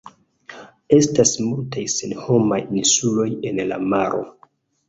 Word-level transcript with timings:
Estas 0.97 1.33
multaj 1.43 1.83
senhomaj 1.97 2.59
insuloj 2.81 3.29
en 3.51 3.63
la 3.73 3.81
maro. 3.95 4.27